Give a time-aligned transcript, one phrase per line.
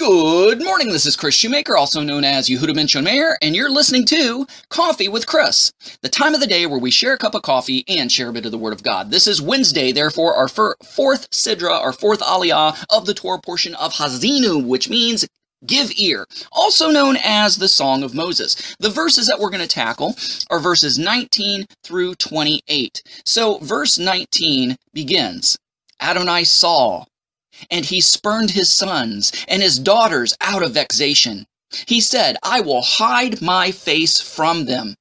[0.00, 0.88] Good morning.
[0.88, 5.08] This is Kris Shoemaker, also known as Yehudah Ben Shomeyr, and you're listening to Coffee
[5.08, 8.10] with Kris, the time of the day where we share a cup of coffee and
[8.10, 9.10] share a bit of the Word of God.
[9.10, 13.74] This is Wednesday, therefore, our fir- fourth Sidra, our fourth Aliyah of the Torah portion
[13.74, 15.28] of Ha'azinu, which means
[15.66, 18.74] give ear, also known as the Song of Moses.
[18.80, 20.16] The verses that we're going to tackle
[20.48, 23.02] are verses 19 through 28.
[23.26, 25.58] So, verse 19 begins
[26.00, 27.04] Adonai saw
[27.70, 31.46] and he spurned his sons and his daughters out of vexation.
[31.86, 34.94] He said, I will hide my face from them.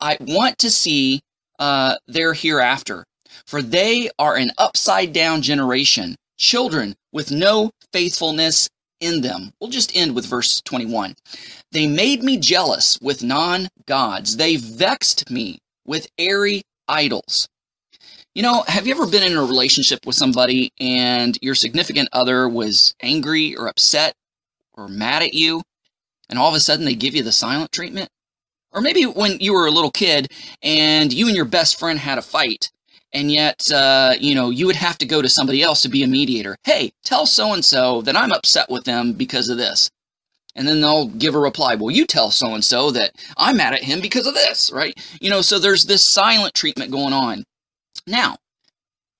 [0.00, 1.20] I want to see
[1.58, 3.04] uh, their hereafter,
[3.46, 8.68] for they are an upside down generation, children with no faithfulness
[9.00, 9.52] in them.
[9.60, 11.14] We'll just end with verse 21.
[11.72, 17.48] They made me jealous with non gods, they vexed me with airy idols.
[18.34, 22.48] You know, have you ever been in a relationship with somebody and your significant other
[22.48, 24.14] was angry or upset
[24.74, 25.62] or mad at you,
[26.28, 28.10] and all of a sudden they give you the silent treatment?
[28.70, 30.28] Or maybe when you were a little kid
[30.62, 32.70] and you and your best friend had a fight,
[33.12, 36.02] and yet, uh, you know, you would have to go to somebody else to be
[36.02, 36.56] a mediator.
[36.64, 39.90] Hey, tell so and so that I'm upset with them because of this.
[40.54, 43.74] And then they'll give a reply, well, you tell so and so that I'm mad
[43.74, 44.94] at him because of this, right?
[45.20, 47.44] You know, so there's this silent treatment going on.
[48.08, 48.36] Now,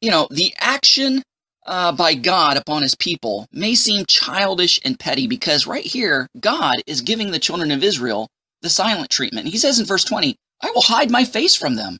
[0.00, 1.22] you know, the action
[1.66, 6.76] uh, by God upon his people may seem childish and petty because right here, God
[6.86, 8.28] is giving the children of Israel
[8.62, 9.48] the silent treatment.
[9.48, 11.98] He says in verse 20, I will hide my face from them.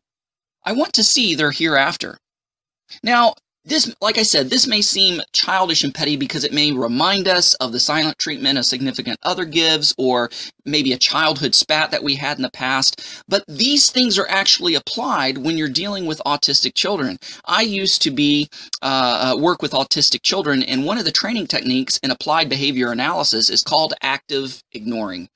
[0.64, 2.18] I want to see their hereafter.
[3.02, 7.28] Now, this, like I said, this may seem childish and petty because it may remind
[7.28, 10.30] us of the silent treatment a significant other gives, or
[10.64, 13.24] maybe a childhood spat that we had in the past.
[13.28, 17.18] But these things are actually applied when you're dealing with autistic children.
[17.44, 18.48] I used to be
[18.80, 22.90] uh, uh work with autistic children, and one of the training techniques in applied behavior
[22.90, 25.28] analysis is called active ignoring.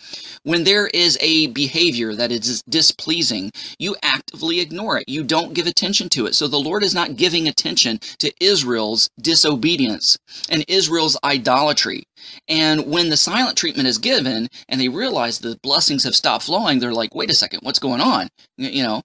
[0.43, 5.09] When there is a behavior that is displeasing, you actively ignore it.
[5.09, 6.35] You don't give attention to it.
[6.35, 10.19] So the Lord is not giving attention to Israel's disobedience
[10.49, 12.05] and Israel's idolatry.
[12.49, 16.79] And when the silent treatment is given and they realize the blessings have stopped flowing,
[16.79, 18.29] they're like, wait a second, what's going on?
[18.57, 19.03] You know?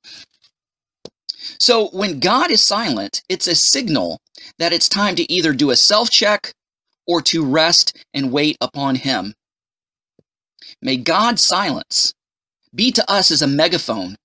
[1.59, 4.19] So when God is silent, it's a signal
[4.59, 6.53] that it's time to either do a self check
[7.07, 9.33] or to rest and wait upon Him.
[10.81, 12.13] May God's silence
[12.73, 14.15] be to us as a megaphone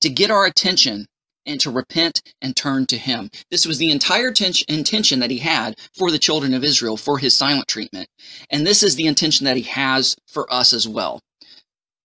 [0.00, 1.06] to get our attention
[1.46, 3.30] and to repent and turn to him.
[3.50, 4.32] This was the entire
[4.68, 8.08] intention that he had for the children of Israel for his silent treatment.
[8.50, 11.20] And this is the intention that he has for us as well.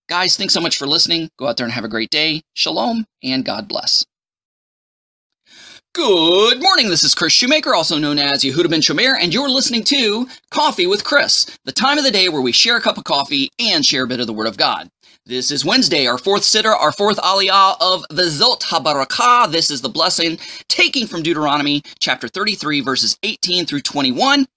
[0.08, 1.30] Guys, thanks so much for listening.
[1.38, 2.42] Go out there and have a great day.
[2.54, 4.06] Shalom and God bless.
[5.94, 6.90] Good morning.
[6.90, 10.88] This is Kris Shoemaker, also known as Yehudah Ben Shomeyr, and you're listening to Coffee
[10.88, 13.86] with Kris, the time of the day where we share a cup of coffee and
[13.86, 14.90] share a bit of the Word of God.
[15.28, 19.52] This is Wednesday, our fourth sidra, our fourth aliyah of the Zot HaBarakah.
[19.52, 24.48] This is the blessing taking from Deuteronomy chapter 33, verses 18 through 21.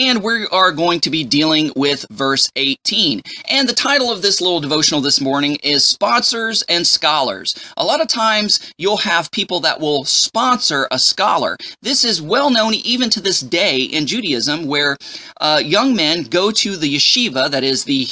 [0.00, 3.20] And we are going to be dealing with verse 18.
[3.50, 7.54] And the title of this little devotional this morning is Sponsors and Scholars.
[7.76, 11.58] A lot of times you'll have people that will sponsor a scholar.
[11.82, 14.96] This is well known even to this day in Judaism, where
[15.42, 18.08] uh, young men go to the yeshiva, that is the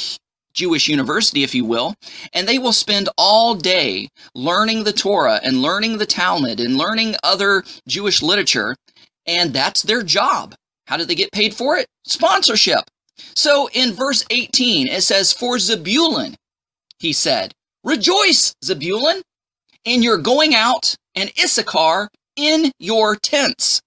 [0.53, 1.95] Jewish university, if you will,
[2.33, 7.15] and they will spend all day learning the Torah and learning the Talmud and learning
[7.23, 8.75] other Jewish literature,
[9.25, 10.55] and that's their job.
[10.87, 11.87] How do they get paid for it?
[12.05, 12.83] Sponsorship.
[13.35, 16.35] So in verse 18, it says, For Zebulun,
[16.99, 17.53] he said,
[17.83, 19.21] Rejoice, Zebulun,
[19.85, 23.81] in your going out, and Issachar in your tents.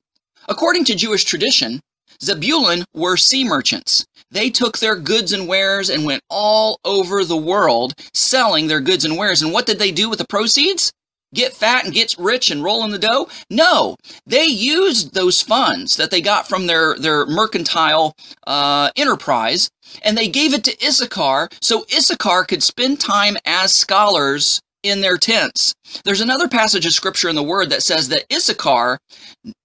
[0.49, 1.81] According to Jewish tradition,
[2.23, 4.05] Zebulun were sea merchants.
[4.31, 9.05] They took their goods and wares and went all over the world selling their goods
[9.05, 9.43] and wares.
[9.43, 10.93] And what did they do with the proceeds?
[11.35, 13.29] Get fat and get rich and roll in the dough?
[13.51, 13.97] No,
[14.27, 18.15] they used those funds that they got from their, their mercantile
[18.47, 19.69] uh, enterprise
[20.03, 25.19] and they gave it to Issachar so Issachar could spend time as scholars in their
[25.19, 25.75] tents.
[26.05, 28.99] There's another passage of scripture in the word that says that Issachar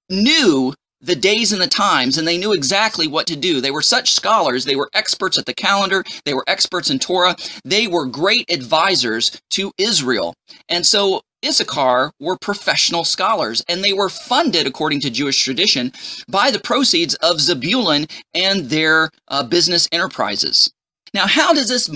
[0.09, 3.59] knew the days and the times, and they knew exactly what to do.
[3.59, 4.65] They were such scholars.
[4.65, 6.03] They were experts at the calendar.
[6.25, 7.35] They were experts in Torah.
[7.63, 10.35] They were great advisors to Israel.
[10.69, 15.91] And so Issachar were professional scholars, and they were funded, according to Jewish tradition,
[16.27, 20.71] by the proceeds of Zebulun and their uh, business enterprises.
[21.13, 21.89] Now, how does this,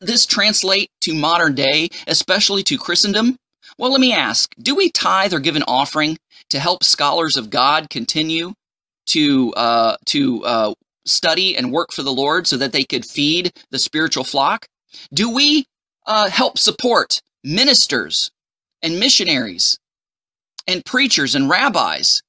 [0.00, 3.36] this translate to modern day, especially to Christendom?
[3.78, 6.18] Well, let me ask do we tithe or give an offering
[6.52, 8.52] to help scholars of God continue
[9.06, 10.74] to, uh, to uh,
[11.06, 14.66] study and work for the Lord so that they could feed the spiritual flock?
[15.12, 15.64] Do we
[16.06, 18.30] uh, help support ministers
[18.82, 19.78] and missionaries
[20.66, 22.22] and preachers and rabbis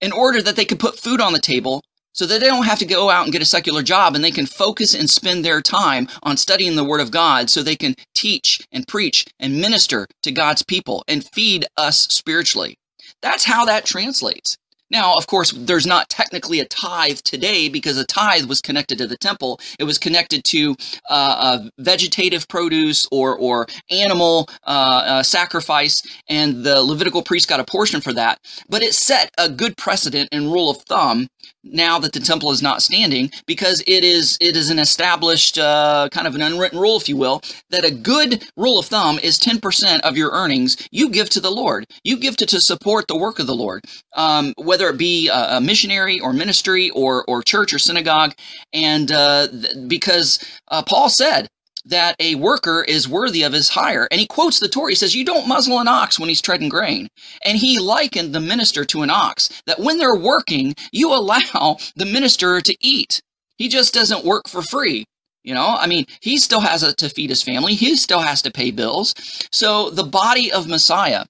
[0.00, 1.82] in order that they could put food on the table
[2.12, 4.30] so that they don't have to go out and get a secular job and they
[4.30, 7.94] can focus and spend their time on studying the Word of God so they can
[8.14, 12.76] teach and preach and minister to God's people and feed us spiritually.
[13.22, 14.56] That's how that translates.
[14.90, 19.06] Now, of course, there's not technically a tithe today because a tithe was connected to
[19.06, 19.60] the temple.
[19.78, 20.76] It was connected to
[21.10, 27.64] uh, vegetative produce or or animal uh, uh, sacrifice, and the Levitical priest got a
[27.64, 28.40] portion for that.
[28.68, 31.28] But it set a good precedent and rule of thumb
[31.64, 36.08] now that the temple is not standing because it is it is an established uh,
[36.12, 37.40] kind of an unwritten rule, if you will,
[37.70, 41.50] that a good rule of thumb is 10% of your earnings you give to the
[41.50, 41.86] Lord.
[42.04, 43.84] You give to to support the work of the Lord.
[44.14, 48.32] Um, whether whether it be a, a missionary or ministry or, or church or synagogue.
[48.72, 50.38] And uh, th- because
[50.68, 51.48] uh, Paul said,
[51.84, 54.06] that a worker is worthy of his hire.
[54.10, 54.90] And he quotes the Torah.
[54.90, 57.08] He says, You don't muzzle an ox when he's treading grain.
[57.42, 62.04] And he likened the minister to an ox, that when they're working, you allow the
[62.04, 63.22] minister to eat.
[63.56, 65.06] He just doesn't work for free.
[65.44, 68.50] You know, I mean, he still has to feed his family, he still has to
[68.50, 69.14] pay bills.
[69.50, 71.24] So the body of Messiah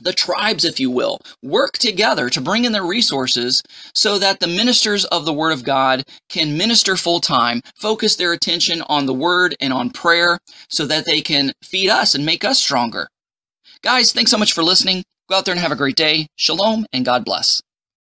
[0.00, 3.62] the tribes, if you will, work together to bring in their resources
[3.94, 8.32] so that the ministers of the Word of God can minister full time, focus their
[8.32, 12.44] attention on the Word and on prayer so that they can feed us and make
[12.44, 13.08] us stronger.
[13.82, 15.02] Guys, thanks so much for listening.
[15.28, 16.26] Go out there and have a great day.
[16.36, 17.60] Shalom and God bless.